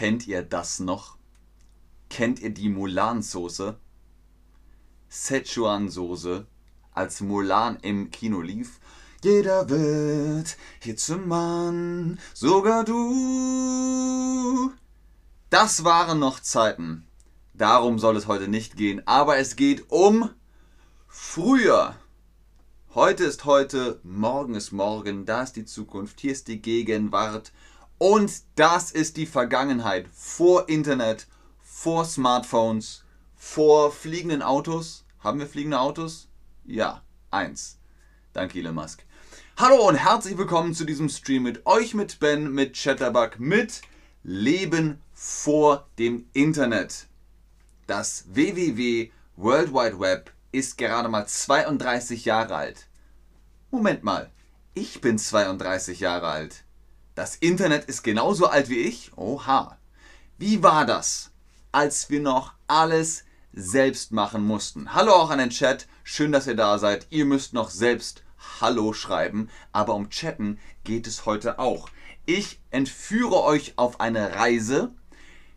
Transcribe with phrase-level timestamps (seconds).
[0.00, 1.18] Kennt ihr das noch?
[2.08, 3.78] Kennt ihr die Mulan-Soße?
[5.10, 6.46] Szechuan-Soße,
[6.92, 8.80] als Mulan im Kino lief.
[9.22, 14.72] Jeder wird hier zum Mann, sogar du.
[15.50, 17.06] Das waren noch Zeiten.
[17.52, 20.30] Darum soll es heute nicht gehen, aber es geht um
[21.08, 21.94] früher.
[22.94, 27.52] Heute ist heute, morgen ist morgen, da ist die Zukunft, hier ist die Gegenwart
[28.00, 31.26] und das ist die Vergangenheit vor Internet,
[31.60, 33.04] vor Smartphones,
[33.36, 35.04] vor fliegenden Autos.
[35.18, 36.28] Haben wir fliegende Autos?
[36.64, 37.78] Ja, eins.
[38.32, 39.04] Danke Elon Musk.
[39.58, 43.82] Hallo und herzlich willkommen zu diesem Stream mit euch, mit Ben, mit Chatterbug, mit
[44.22, 47.06] Leben vor dem Internet.
[47.86, 52.86] Das WWW World Wide Web ist gerade mal 32 Jahre alt.
[53.70, 54.30] Moment mal,
[54.72, 56.64] ich bin 32 Jahre alt.
[57.20, 59.12] Das Internet ist genauso alt wie ich?
[59.14, 59.76] Oha.
[60.38, 61.30] Wie war das,
[61.70, 64.94] als wir noch alles selbst machen mussten?
[64.94, 67.08] Hallo auch an den Chat, schön, dass ihr da seid.
[67.10, 68.22] Ihr müsst noch selbst
[68.62, 71.90] Hallo schreiben, aber um Chatten geht es heute auch.
[72.24, 74.94] Ich entführe euch auf eine Reise.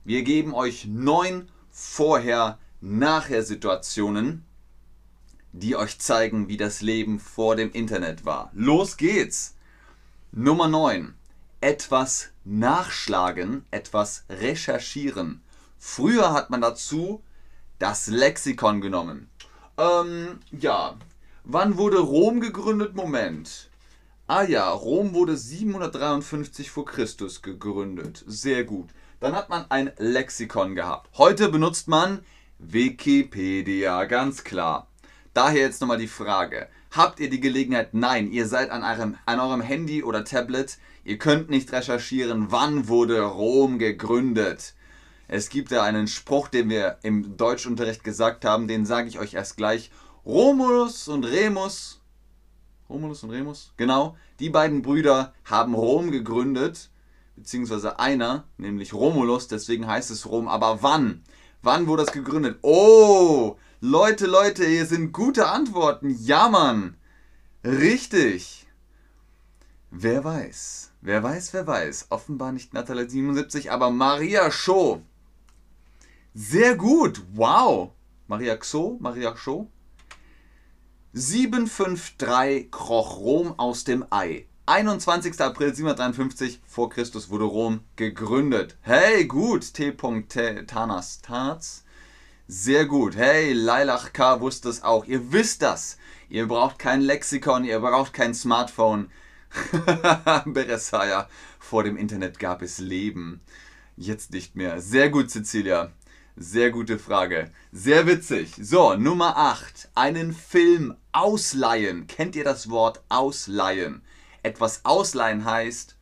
[0.04, 4.44] Wir geben euch neun Vorher-Nachher-Situationen
[5.54, 8.52] die euch zeigen, wie das Leben vor dem Internet war.
[8.54, 9.56] Los geht's!
[10.32, 11.14] Nummer 9.
[11.64, 15.42] Etwas nachschlagen, etwas recherchieren.
[15.78, 17.24] Früher hat man dazu
[17.80, 19.30] das Lexikon genommen.
[19.78, 20.98] Ähm, ja.
[21.46, 22.96] Wann wurde Rom gegründet?
[22.96, 23.70] Moment.
[24.28, 28.26] Ah ja, Rom wurde 753 vor Christus gegründet.
[28.28, 28.90] Sehr gut.
[29.22, 31.18] Dann hat man ein Lexikon gehabt.
[31.18, 32.26] Heute benutzt man
[32.60, 34.90] Wikipedia, ganz klar.
[35.34, 36.68] Daher jetzt nochmal die Frage.
[36.92, 37.94] Habt ihr die Gelegenheit?
[37.94, 40.78] Nein, ihr seid an eurem, an eurem Handy oder Tablet.
[41.04, 44.74] Ihr könnt nicht recherchieren, wann wurde Rom gegründet.
[45.28, 49.34] Es gibt da einen Spruch, den wir im Deutschunterricht gesagt haben, den sage ich euch
[49.34, 49.92] erst gleich.
[50.26, 52.02] Romulus und Remus,
[52.90, 56.90] Romulus und Remus, genau, die beiden Brüder haben Rom gegründet,
[57.36, 60.48] beziehungsweise einer, nämlich Romulus, deswegen heißt es Rom.
[60.48, 61.24] Aber wann?
[61.62, 62.60] Wann wurde das gegründet?
[62.62, 66.16] Oh, Leute, Leute, hier sind gute Antworten.
[66.22, 66.96] Ja, Mann.
[67.64, 68.63] Richtig.
[69.96, 70.92] Wer weiß?
[71.02, 72.08] Wer weiß, wer weiß.
[72.10, 75.04] Offenbar nicht Natalie 77, aber Maria Scho.
[76.34, 77.22] Sehr gut.
[77.34, 77.92] Wow.
[78.26, 79.70] Maria Xo, Maria Scho.
[81.14, 84.48] 753 kroch Rom aus dem Ei.
[84.66, 85.40] 21.
[85.40, 88.78] April 753 vor Christus wurde Rom gegründet.
[88.82, 89.76] Hey, gut.
[89.76, 89.92] T.
[90.66, 91.84] Tanas Tarz.
[92.48, 93.16] Sehr gut.
[93.16, 94.42] Hey, Lailach K.
[94.42, 95.06] wusste es auch.
[95.06, 95.98] Ihr wisst das.
[96.30, 99.12] Ihr braucht kein Lexikon, ihr braucht kein Smartphone.
[100.46, 101.30] Beresaya.
[101.60, 103.42] Vor dem Internet gab es Leben.
[103.96, 104.82] Jetzt nicht mehr.
[104.82, 105.92] Sehr gut, Cecilia.
[106.36, 107.52] Sehr gute Frage.
[107.72, 108.54] Sehr witzig.
[108.60, 109.90] So, Nummer 8.
[109.96, 112.08] Einen Film ausleihen.
[112.08, 114.02] Kennt ihr das Wort ausleihen?
[114.42, 115.96] Etwas ausleihen heißt,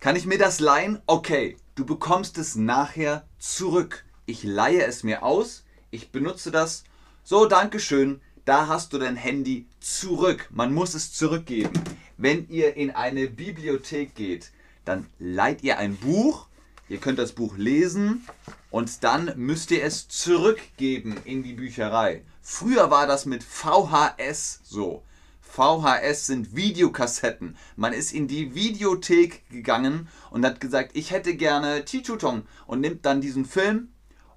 [0.00, 1.00] kann ich mir das leihen?
[1.06, 6.84] Okay, du bekommst es nachher zurück ich leihe es mir aus, ich benutze das.
[7.24, 10.48] So, Dankeschön, da hast du dein Handy zurück.
[10.50, 11.72] Man muss es zurückgeben.
[12.16, 14.52] Wenn ihr in eine Bibliothek geht,
[14.84, 16.46] dann leiht ihr ein Buch,
[16.88, 18.26] ihr könnt das Buch lesen
[18.70, 22.22] und dann müsst ihr es zurückgeben in die Bücherei.
[22.40, 25.02] Früher war das mit VHS so.
[25.40, 27.56] VHS sind Videokassetten.
[27.76, 33.06] Man ist in die Videothek gegangen und hat gesagt, ich hätte gerne Tichutong und nimmt
[33.06, 33.88] dann diesen Film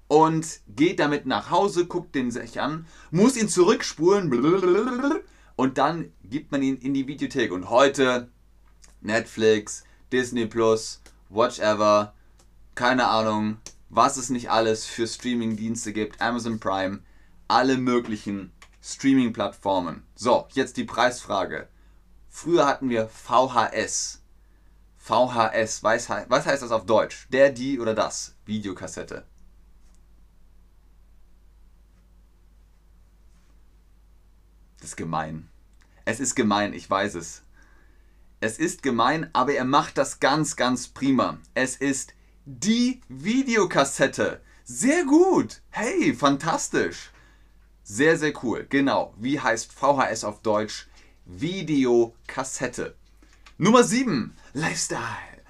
[0.08, 4.30] und geht damit nach Hause, guckt den sich an, muss ihn zurückspulen
[5.58, 7.50] und dann gibt man ihn in die Videothek.
[7.50, 8.30] Und heute
[9.00, 9.82] Netflix,
[10.12, 12.14] Disney Plus, Watchever,
[12.76, 13.56] keine Ahnung,
[13.88, 17.00] was es nicht alles für Streaming-Dienste gibt, Amazon Prime,
[17.48, 20.04] alle möglichen Streaming-Plattformen.
[20.14, 21.66] So, jetzt die Preisfrage.
[22.28, 24.22] Früher hatten wir VHS.
[24.96, 27.26] VHS, was heißt das auf Deutsch?
[27.32, 28.36] Der, die oder das?
[28.44, 29.26] Videokassette.
[34.88, 35.48] Ist gemein.
[36.06, 37.42] Es ist gemein, ich weiß es.
[38.40, 41.38] Es ist gemein, aber er macht das ganz, ganz prima.
[41.52, 42.14] Es ist
[42.46, 44.40] die Videokassette.
[44.64, 45.60] Sehr gut.
[45.68, 47.10] Hey, fantastisch.
[47.82, 48.66] Sehr, sehr cool.
[48.70, 49.12] Genau.
[49.18, 50.88] Wie heißt VHS auf Deutsch?
[51.26, 52.94] Videokassette.
[53.58, 54.34] Nummer 7.
[54.54, 55.42] Lifestyle.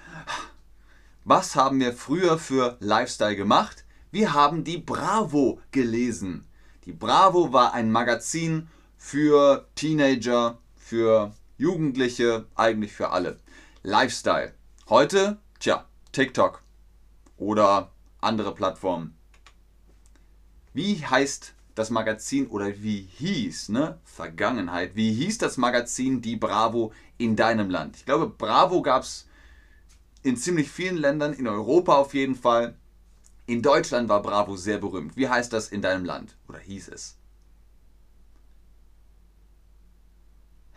[1.23, 3.85] Was haben wir früher für Lifestyle gemacht?
[4.11, 6.45] Wir haben die Bravo gelesen.
[6.83, 8.67] Die Bravo war ein Magazin
[8.99, 13.39] für Teenager, für Jugendliche, eigentlich für alle.
[13.81, 14.53] Lifestyle.
[14.89, 16.61] Heute, tja, TikTok.
[17.37, 17.91] oder
[18.21, 19.15] andere Plattformen.
[20.73, 23.97] Wie heißt das Magazin oder wie hieß, ne?
[24.03, 27.95] Vergangenheit, wie hieß das Magazin Die Bravo in deinem Land?
[27.95, 29.27] Ich glaube, Bravo gab es
[30.21, 32.75] in ziemlich vielen Ländern, in Europa auf jeden Fall.
[33.45, 35.15] In Deutschland war Bravo sehr berühmt.
[35.15, 36.35] Wie heißt das in deinem Land?
[36.49, 37.18] Oder hieß es?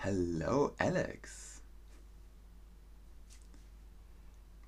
[0.04, 1.62] Hello, Alex.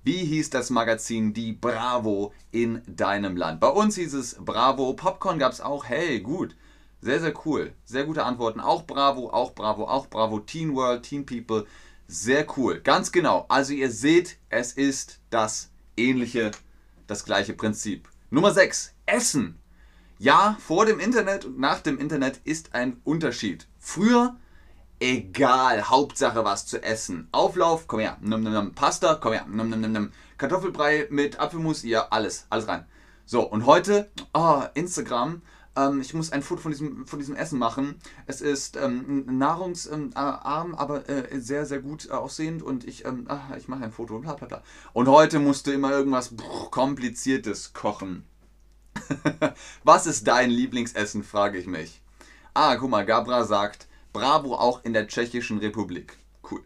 [0.01, 3.59] Wie hieß das Magazin Die Bravo in deinem Land?
[3.59, 4.93] Bei uns hieß es Bravo.
[4.93, 5.83] Popcorn gab es auch.
[5.83, 6.55] Hey, gut.
[7.01, 7.73] Sehr, sehr cool.
[7.83, 8.61] Sehr gute Antworten.
[8.61, 10.39] Auch Bravo, auch Bravo, auch Bravo.
[10.39, 11.65] Teen World, Teen People.
[12.07, 12.79] Sehr cool.
[12.79, 13.45] Ganz genau.
[13.49, 16.51] Also ihr seht, es ist das ähnliche,
[17.07, 18.07] das gleiche Prinzip.
[18.29, 18.93] Nummer 6.
[19.05, 19.59] Essen.
[20.17, 23.67] Ja, vor dem Internet und nach dem Internet ist ein Unterschied.
[23.79, 24.37] Früher
[24.99, 27.27] egal, Hauptsache was zu essen.
[27.31, 28.71] Auflauf, komm her, num, num, num.
[28.73, 30.11] Pasta, komm her, num, num, num, num.
[30.37, 32.85] Kartoffelbrei mit Apfelmus, ja, alles, alles rein.
[33.25, 35.41] So, und heute, oh, Instagram,
[35.75, 37.95] ähm, ich muss ein Foto von diesem, von diesem Essen machen.
[38.25, 43.25] Es ist ähm, nahrungsarm, ähm, aber äh, sehr, sehr gut äh, aussehend und ich, ähm,
[43.27, 44.63] ah, ich mache ein Foto, bla bla bla.
[44.93, 48.25] Und heute musst du immer irgendwas brr, Kompliziertes kochen.
[49.83, 52.01] was ist dein Lieblingsessen, frage ich mich.
[52.53, 56.17] Ah, guck mal, Gabra sagt, Bravo auch in der Tschechischen Republik.
[56.49, 56.63] Cool.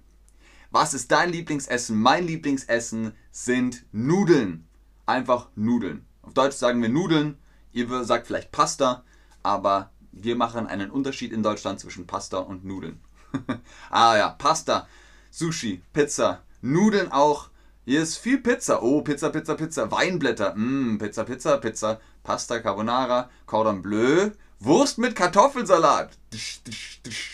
[0.69, 1.99] Was ist dein Lieblingsessen?
[1.99, 4.67] Mein Lieblingsessen sind Nudeln.
[5.07, 6.05] Einfach Nudeln.
[6.21, 7.39] Auf Deutsch sagen wir Nudeln.
[7.71, 9.03] Ihr sagt vielleicht Pasta,
[9.41, 12.99] aber wir machen einen Unterschied in Deutschland zwischen Pasta und Nudeln.
[13.89, 14.87] ah ja, Pasta,
[15.31, 17.49] Sushi, Pizza, Nudeln auch.
[17.83, 18.83] Hier ist viel Pizza.
[18.83, 19.89] Oh, Pizza, Pizza, Pizza.
[19.89, 20.53] Weinblätter.
[20.55, 21.99] Mm, Pizza, Pizza, Pizza.
[22.21, 23.31] Pasta Carbonara.
[23.47, 24.29] Cordon Bleu.
[24.61, 26.17] Wurst mit Kartoffelsalat.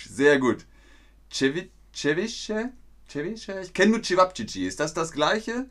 [0.08, 0.66] Sehr gut.
[1.34, 2.72] Ceviche?
[3.10, 3.62] Ceviche?
[3.64, 4.68] Ich kenne nur Cevapcici.
[4.68, 5.66] Ist das das gleiche?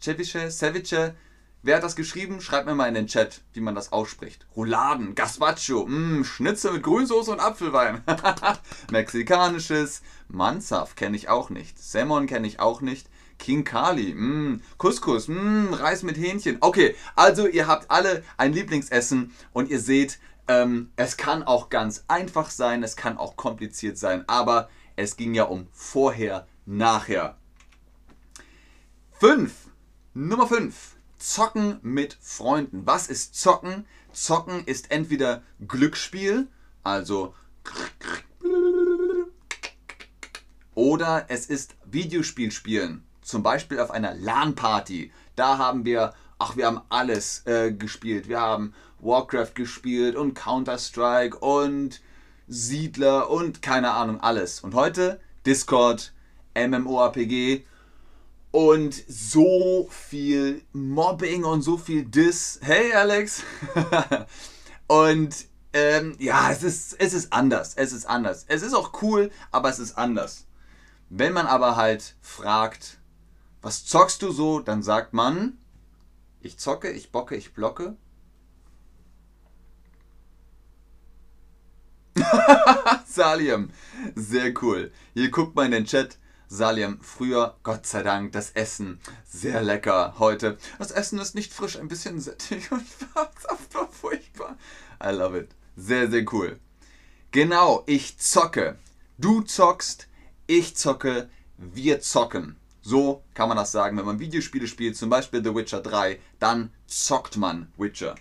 [0.00, 0.48] Ceviche?
[0.52, 1.16] Ceviche?
[1.64, 2.40] Wer hat das geschrieben?
[2.40, 4.46] Schreibt mir mal in den Chat, wie man das ausspricht.
[4.56, 8.04] Rouladen, Gazpacho, mh, Schnitzel mit Grünsoße und Apfelwein.
[8.92, 10.02] Mexikanisches.
[10.28, 11.82] Mansaf kenne ich auch nicht.
[11.82, 13.08] Salmon kenne ich auch nicht.
[13.38, 16.58] King Kali, mh, Couscous, mh, Reis mit Hähnchen.
[16.60, 22.04] Okay, also ihr habt alle ein Lieblingsessen und ihr seht, ähm, es kann auch ganz
[22.08, 27.36] einfach sein, es kann auch kompliziert sein, aber es ging ja um vorher, nachher.
[29.12, 29.52] 5.
[30.14, 30.96] Nummer 5.
[31.18, 32.86] Zocken mit Freunden.
[32.86, 33.86] Was ist Zocken?
[34.12, 36.48] Zocken ist entweder Glücksspiel,
[36.82, 37.34] also
[40.74, 43.04] oder es ist Videospiel spielen.
[43.20, 45.12] Zum Beispiel auf einer LAN-Party.
[45.36, 48.28] Da haben wir, ach, wir haben alles äh, gespielt.
[48.28, 52.00] Wir haben Warcraft gespielt und Counter-Strike und
[52.48, 54.58] Siedler und keine Ahnung, alles.
[54.60, 56.12] Und heute Discord,
[56.56, 57.64] MMORPG
[58.50, 62.58] und so viel Mobbing und so viel Diss.
[62.60, 63.44] Hey Alex!
[64.88, 67.74] und ähm, ja, es ist, es ist anders.
[67.76, 68.46] Es ist anders.
[68.48, 70.48] Es ist auch cool, aber es ist anders.
[71.08, 72.98] Wenn man aber halt fragt,
[73.60, 75.56] was zockst du so, dann sagt man,
[76.42, 77.96] ich zocke, ich bocke, ich blocke
[83.06, 83.70] Saliam,
[84.14, 84.92] sehr cool.
[85.14, 86.18] Hier guckt mal in den Chat.
[86.48, 90.16] Saliam, früher, Gott sei Dank, das Essen sehr lecker.
[90.18, 92.86] Heute, das Essen ist nicht frisch, ein bisschen sättig und
[93.90, 94.58] furchtbar.
[95.02, 95.48] I love it.
[95.76, 96.60] Sehr, sehr cool.
[97.30, 98.78] Genau, ich zocke.
[99.16, 100.08] Du zockst,
[100.46, 102.56] ich zocke, wir zocken.
[102.82, 103.96] So kann man das sagen.
[103.96, 108.16] Wenn man Videospiele spielt, zum Beispiel The Witcher 3, dann zockt man Witcher.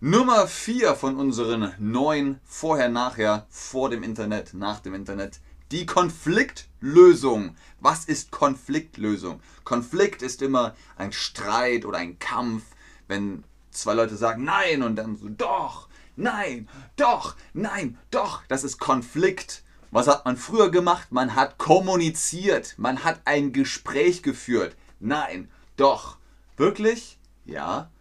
[0.00, 5.40] Nummer 4 von unseren neun Vorher, Nachher, vor dem Internet, nach dem Internet.
[5.72, 7.56] Die Konfliktlösung.
[7.80, 9.40] Was ist Konfliktlösung?
[9.64, 12.64] Konflikt ist immer ein Streit oder ein Kampf,
[13.08, 18.42] wenn zwei Leute sagen Nein und dann so Doch, Nein, doch, Nein, doch.
[18.48, 19.64] Das ist Konflikt.
[19.94, 21.12] Was hat man früher gemacht?
[21.12, 22.74] Man hat kommuniziert.
[22.78, 24.74] Man hat ein Gespräch geführt.
[24.98, 26.16] Nein, doch.
[26.56, 27.16] Wirklich?
[27.44, 27.92] Ja.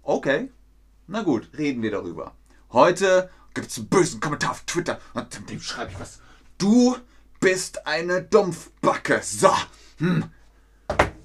[0.00, 0.50] Okay.
[1.06, 2.34] Na gut, reden wir darüber.
[2.72, 6.20] Heute gibt es einen bösen Kommentar auf Twitter und dem schreibe ich was.
[6.56, 6.96] Du
[7.38, 9.20] bist eine Dumpfbacke.
[9.22, 9.52] So,
[9.98, 10.24] hm.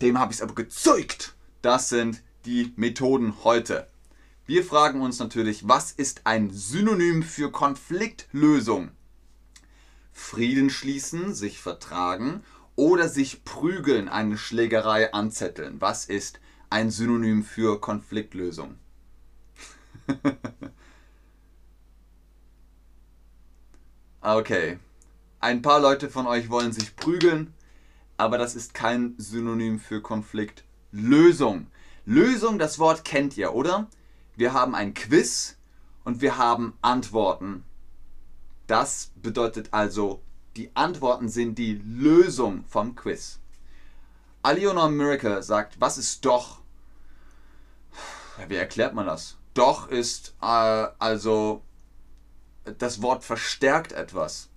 [0.01, 1.35] dem habe ich es aber gezeugt.
[1.61, 3.87] Das sind die Methoden heute.
[4.45, 8.91] Wir fragen uns natürlich, was ist ein Synonym für Konfliktlösung?
[10.17, 12.41] Frieden schließen, sich vertragen
[12.75, 15.81] oder sich prügeln, eine Schlägerei anzetteln.
[15.81, 18.79] Was ist ein Synonym für Konfliktlösung?
[24.21, 24.79] okay.
[25.41, 27.53] Ein paar Leute von euch wollen sich prügeln,
[28.15, 31.67] aber das ist kein Synonym für Konfliktlösung.
[32.05, 33.89] Lösung, das Wort kennt ihr, oder?
[34.37, 35.57] Wir haben ein Quiz
[36.05, 37.65] und wir haben Antworten.
[38.67, 40.21] Das bedeutet also,
[40.55, 43.39] die Antworten sind die Lösung vom Quiz.
[44.41, 46.61] Alionor Miracle sagt, was ist doch?
[48.47, 49.37] Wie erklärt man das?
[49.53, 51.63] Doch ist äh, also
[52.77, 54.49] das Wort verstärkt etwas.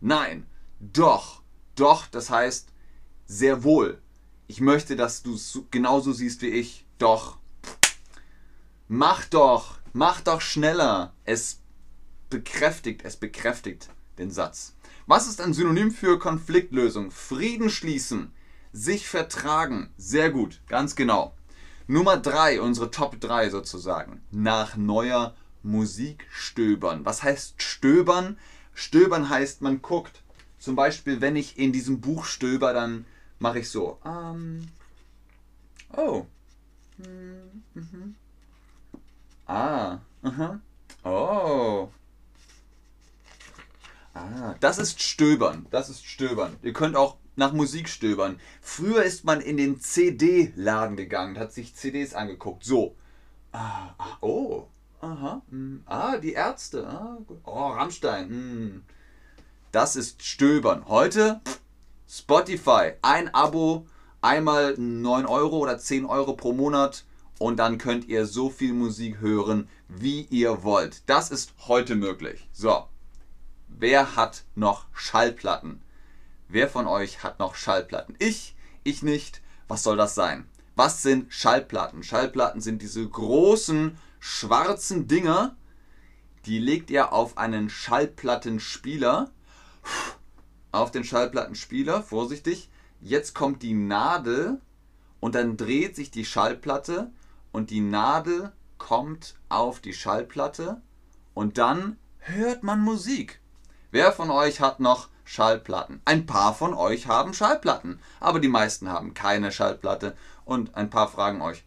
[0.00, 0.46] Nein,
[0.80, 1.42] doch.
[1.74, 2.68] Doch, das heißt
[3.26, 4.00] sehr wohl.
[4.46, 6.86] Ich möchte, dass du es genauso siehst wie ich.
[6.98, 7.38] Doch.
[8.86, 9.78] Mach doch.
[9.92, 11.14] Mach doch schneller.
[11.24, 11.60] Es
[12.34, 14.74] bekräftigt, es bekräftigt den Satz.
[15.06, 17.12] Was ist ein Synonym für Konfliktlösung?
[17.12, 18.32] Frieden schließen.
[18.72, 19.90] Sich vertragen.
[19.96, 21.32] Sehr gut, ganz genau.
[21.86, 24.20] Nummer 3, unsere Top 3 sozusagen.
[24.32, 27.04] Nach neuer Musik stöbern.
[27.04, 28.36] Was heißt stöbern?
[28.74, 30.24] Stöbern heißt, man guckt.
[30.58, 33.04] Zum Beispiel, wenn ich in diesem Buch stöber, dann
[33.38, 34.00] mache ich so.
[34.02, 34.66] Um,
[35.96, 36.26] oh.
[36.98, 38.16] Mhm.
[39.46, 39.98] Ah.
[40.22, 40.60] Aha.
[41.04, 41.90] Oh.
[44.60, 45.66] Das ist Stöbern.
[45.70, 46.56] Das ist Stöbern.
[46.62, 48.38] Ihr könnt auch nach Musik stöbern.
[48.60, 52.64] Früher ist man in den CD-Laden gegangen, hat sich CDs angeguckt.
[52.64, 52.96] So.
[53.52, 54.68] Ah, ah oh.
[55.00, 55.42] Aha.
[55.50, 55.80] Mh.
[55.86, 56.86] Ah, die Ärzte.
[56.86, 58.28] Ah, oh, Rammstein.
[58.28, 58.80] Mh.
[59.72, 60.86] Das ist Stöbern.
[60.86, 61.40] Heute
[62.08, 62.92] Spotify.
[63.02, 63.86] Ein Abo,
[64.22, 67.04] einmal 9 Euro oder 10 Euro pro Monat
[67.38, 71.02] und dann könnt ihr so viel Musik hören, wie ihr wollt.
[71.06, 72.48] Das ist heute möglich.
[72.52, 72.88] So.
[73.76, 75.82] Wer hat noch Schallplatten?
[76.48, 78.14] Wer von euch hat noch Schallplatten?
[78.20, 78.54] Ich,
[78.84, 79.42] ich nicht.
[79.66, 80.46] Was soll das sein?
[80.76, 82.04] Was sind Schallplatten?
[82.04, 85.56] Schallplatten sind diese großen schwarzen Dinger,
[86.46, 89.30] die legt ihr auf einen Schallplattenspieler.
[90.70, 92.70] Auf den Schallplattenspieler, vorsichtig.
[93.00, 94.60] Jetzt kommt die Nadel
[95.20, 97.10] und dann dreht sich die Schallplatte
[97.50, 100.80] und die Nadel kommt auf die Schallplatte
[101.32, 103.40] und dann hört man Musik.
[103.94, 106.02] Wer von euch hat noch Schallplatten?
[106.04, 111.06] Ein paar von euch haben Schallplatten, aber die meisten haben keine Schallplatte und ein paar
[111.06, 111.64] fragen euch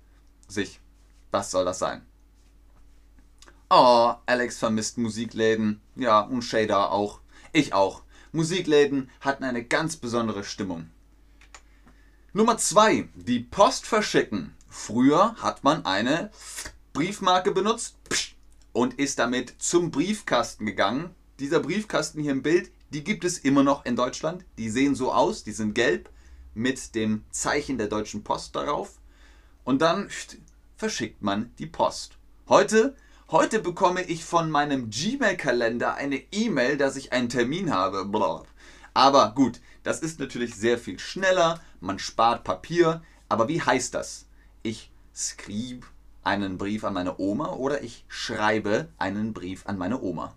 [0.50, 0.82] sich,
[1.32, 2.06] was soll das sein?
[3.70, 5.80] Oh, Alex vermisst Musikläden.
[5.96, 7.22] Ja, und Shader auch.
[7.54, 8.04] Ich auch.
[8.34, 10.90] Musikläden hatten eine ganz besondere Stimmung.
[12.34, 13.08] Nummer 2.
[13.16, 14.54] Die Post verschicken.
[14.68, 16.32] Früher hat man eine
[16.92, 17.96] Briefmarke benutzt
[18.74, 23.64] und ist damit zum Briefkasten gegangen dieser Briefkasten hier im Bild, die gibt es immer
[23.64, 24.46] noch in Deutschland.
[24.58, 26.10] Die sehen so aus, die sind gelb
[26.54, 29.00] mit dem Zeichen der Deutschen Post darauf.
[29.64, 30.10] Und dann
[30.78, 32.18] verschickt man die Post.
[32.48, 32.96] Heute,
[33.30, 38.10] heute bekomme ich von meinem Gmail-Kalender eine E-Mail, dass ich einen Termin habe.
[38.94, 43.04] Aber gut, das ist natürlich sehr viel schneller, man spart Papier.
[43.30, 44.26] Aber wie heißt das?
[44.64, 45.86] Ich skrib
[46.24, 50.36] einen Brief an meine Oma oder ich schreibe einen Brief an meine Oma.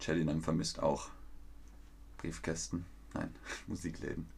[0.00, 1.08] Chellingham vermisst auch
[2.18, 2.84] Briefkästen.
[3.14, 3.34] Nein,
[3.66, 4.28] Musikläden.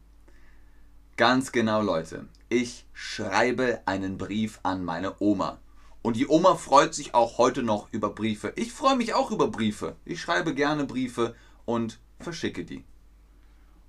[1.15, 2.27] Ganz genau, Leute.
[2.49, 5.59] Ich schreibe einen Brief an meine Oma.
[6.01, 8.51] Und die Oma freut sich auch heute noch über Briefe.
[8.55, 9.95] Ich freue mich auch über Briefe.
[10.05, 12.83] Ich schreibe gerne Briefe und verschicke die.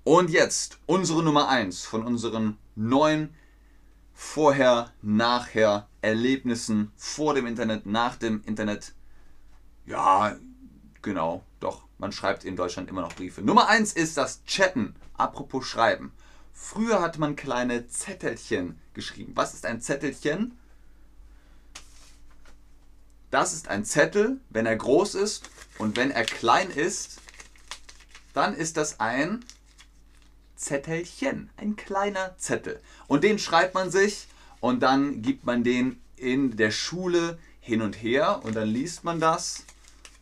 [0.03, 3.33] Und jetzt unsere Nummer 1 von unseren neun
[4.13, 8.93] Vorher, Nachher Erlebnissen vor dem Internet, nach dem Internet.
[9.85, 10.37] Ja,
[11.05, 11.43] Genau,
[11.97, 13.41] man schreibt in Deutschland immer noch Briefe.
[13.41, 14.95] Nummer eins ist das Chatten.
[15.13, 16.11] Apropos Schreiben.
[16.53, 19.33] Früher hat man kleine Zettelchen geschrieben.
[19.35, 20.57] Was ist ein Zettelchen?
[23.31, 27.19] Das ist ein Zettel, wenn er groß ist und wenn er klein ist,
[28.33, 29.43] dann ist das ein
[30.55, 32.81] Zettelchen, ein kleiner Zettel.
[33.07, 34.27] Und den schreibt man sich
[34.61, 39.19] und dann gibt man den in der Schule hin und her und dann liest man
[39.19, 39.65] das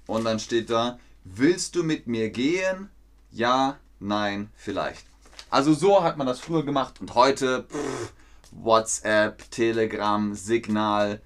[0.08, 2.90] und dann steht da, willst du mit mir gehen?
[3.32, 5.06] Ja, nein, vielleicht.
[5.50, 8.14] Also so hat man das früher gemacht und heute pff,
[8.52, 11.22] WhatsApp, Telegram, Signal,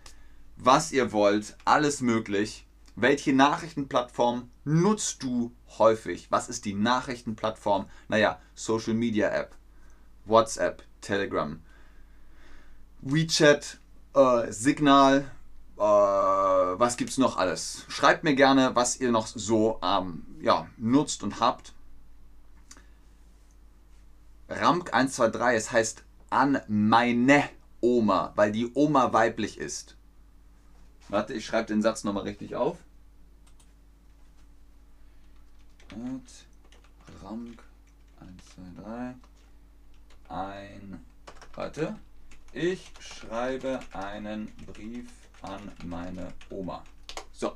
[0.55, 2.65] was ihr wollt, alles möglich.
[2.95, 6.27] Welche Nachrichtenplattform nutzt du häufig?
[6.31, 7.87] Was ist die Nachrichtenplattform?
[8.07, 9.55] Naja, Social Media App,
[10.25, 11.61] WhatsApp, Telegram,
[13.01, 13.79] WeChat,
[14.15, 15.29] äh, Signal,
[15.77, 17.86] äh, was es noch alles?
[17.88, 21.74] Schreibt mir gerne, was ihr noch so ähm, ja, nutzt und habt.
[24.50, 27.50] Ramk 123, es heißt an meine
[27.81, 29.98] Oma, weil die Oma weiblich ist.
[31.10, 32.77] Warte, ich schreibe den Satz nochmal richtig auf.
[35.96, 36.25] Und
[37.24, 37.63] Ramk
[38.19, 38.29] 1,
[38.75, 39.15] 2, 3.
[40.29, 41.05] Ein.
[41.53, 41.96] Warte.
[42.51, 45.10] Ich schreibe einen Brief
[45.41, 46.84] an meine Oma.
[47.32, 47.56] So.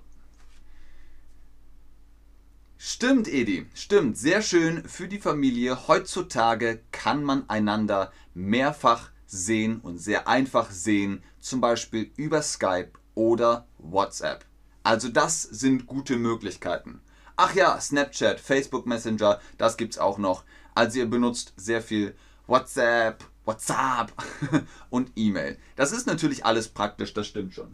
[2.78, 3.68] Stimmt, Edi.
[3.74, 4.18] Stimmt.
[4.18, 5.88] Sehr schön für die Familie.
[5.88, 11.24] Heutzutage kann man einander mehrfach sehen und sehr einfach sehen.
[11.40, 14.46] Zum Beispiel über Skype oder WhatsApp.
[14.84, 17.02] Also das sind gute Möglichkeiten.
[17.36, 20.44] Ach ja, Snapchat, Facebook Messenger, das gibt's auch noch.
[20.76, 22.16] Also ihr benutzt sehr viel
[22.48, 24.12] WhatsApp, WhatsApp
[24.90, 25.58] und E-Mail.
[25.76, 27.72] Das ist natürlich alles praktisch, das stimmt schon.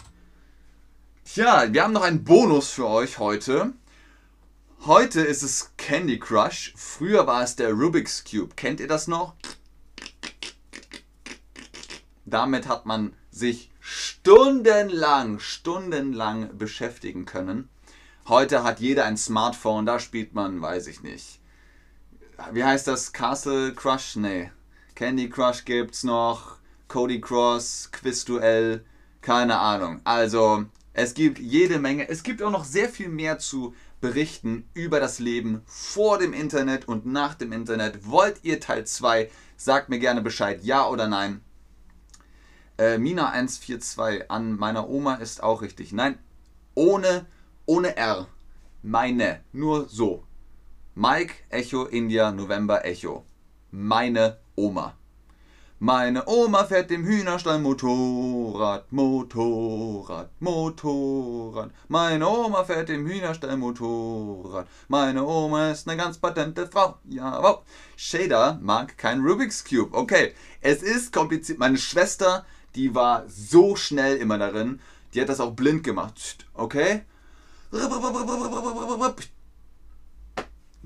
[1.25, 3.73] Tja, wir haben noch einen Bonus für euch heute.
[4.85, 6.73] Heute ist es Candy Crush.
[6.77, 8.55] Früher war es der Rubik's Cube.
[8.55, 9.35] Kennt ihr das noch?
[12.25, 17.69] Damit hat man sich stundenlang, stundenlang beschäftigen können.
[18.27, 21.39] Heute hat jeder ein Smartphone, da spielt man, weiß ich nicht.
[22.51, 23.13] Wie heißt das?
[23.13, 24.15] Castle Crush?
[24.17, 24.51] Nee.
[24.97, 26.57] Candy Crush gibt's noch.
[26.87, 28.83] Cody Cross, Quizduell,
[29.21, 30.01] keine Ahnung.
[30.05, 32.09] Also, es gibt jede Menge.
[32.09, 36.87] Es gibt auch noch sehr viel mehr zu berichten über das Leben vor dem Internet
[36.87, 38.07] und nach dem Internet.
[38.09, 39.29] Wollt ihr Teil 2?
[39.55, 41.41] Sagt mir gerne Bescheid, ja oder nein.
[42.79, 45.93] Äh, Mina 142 an meiner Oma ist auch richtig.
[45.93, 46.17] Nein,
[46.73, 47.27] ohne,
[47.67, 48.27] ohne R.
[48.81, 49.41] Meine.
[49.51, 50.23] Nur so.
[50.95, 53.27] Mike, Echo, India, November, Echo.
[53.69, 54.93] Meine Oma.
[55.79, 61.71] Meine Oma fährt dem Hühnerstall Motorrad, Motorrad, Motorrad.
[61.87, 64.67] Meine Oma fährt dem Hühnerstall Motorrad.
[64.89, 66.97] Meine Oma ist eine ganz patente Frau.
[67.07, 67.61] Ja, wow.
[67.95, 69.95] Shader mag kein Rubik's Cube.
[69.95, 71.59] Okay, es ist kompliziert.
[71.59, 72.43] Meine Schwester
[72.77, 74.79] die war so schnell immer darin.
[75.13, 76.45] Die hat das auch blind gemacht.
[76.53, 77.01] Okay?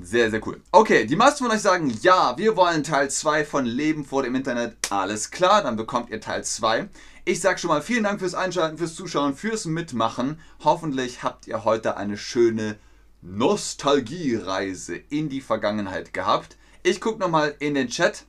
[0.04, 0.60] Sehr, sehr cool.
[0.72, 4.34] Okay, die meisten von euch sagen, ja, wir wollen Teil 2 von Leben vor dem
[4.34, 4.76] Internet.
[4.90, 6.90] Alles klar, dann bekommt ihr Teil 2.
[7.24, 10.40] Ich sage schon mal vielen Dank fürs Einschalten, fürs Zuschauen, fürs Mitmachen.
[10.64, 12.80] Hoffentlich habt ihr heute eine schöne
[13.22, 16.58] Nostalgiereise in die Vergangenheit gehabt.
[16.82, 18.26] Ich gucke nochmal in den Chat,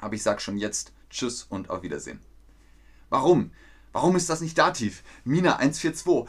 [0.00, 2.20] aber ich sage schon jetzt Tschüss und auf Wiedersehen.
[3.08, 3.50] Warum?
[3.92, 5.02] Warum ist das nicht Dativ?
[5.24, 6.26] Mina 142.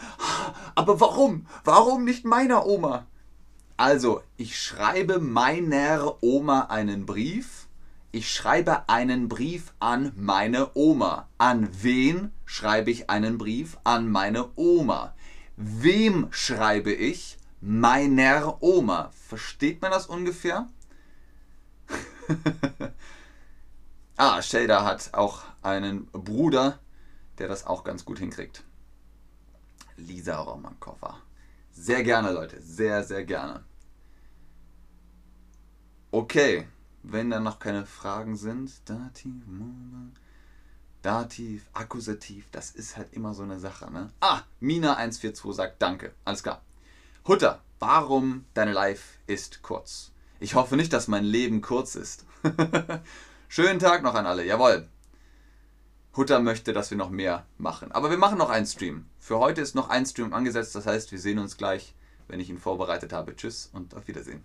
[0.76, 1.48] Aber warum?
[1.66, 3.08] Warum nicht meiner Oma?
[3.80, 7.70] Also, ich schreibe meiner Oma einen Brief.
[8.12, 11.30] Ich schreibe einen Brief an meine Oma.
[11.38, 13.78] An wen schreibe ich einen Brief?
[13.86, 15.16] An meine Oma.
[15.56, 17.38] Wem schreibe ich?
[17.62, 19.12] Meiner Oma.
[19.14, 20.68] Versteht man das ungefähr?
[24.18, 26.80] ah, Shader hat auch einen Bruder,
[27.38, 28.66] der das auch ganz gut hinkriegt.
[29.96, 31.22] Lisa Romankova.
[31.72, 32.62] Sehr gerne, Leute.
[32.62, 33.69] Sehr, sehr gerne.
[36.12, 36.68] Okay,
[37.04, 39.44] wenn da noch keine Fragen sind, Dativ,
[41.04, 44.10] Dativ, Akkusativ, das ist halt immer so eine Sache, ne?
[44.20, 46.14] Ah, Mina142 sagt Danke.
[46.26, 46.64] Alles klar.
[47.28, 50.12] Hutter, warum deine Life ist kurz?
[50.40, 52.26] Ich hoffe nicht, dass mein Leben kurz ist.
[53.48, 54.44] Schönen Tag noch an alle.
[54.46, 54.88] Jawohl.
[56.18, 57.92] Hutter möchte, dass wir noch mehr machen.
[57.92, 59.06] Aber wir machen noch einen Stream.
[59.20, 60.74] Für heute ist noch ein Stream angesetzt.
[60.74, 61.94] Das heißt, wir sehen uns gleich,
[62.28, 63.36] wenn ich ihn vorbereitet habe.
[63.36, 64.44] Tschüss und auf Wiedersehen.